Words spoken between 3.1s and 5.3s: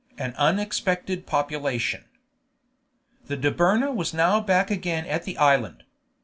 The Dobryna was now back again at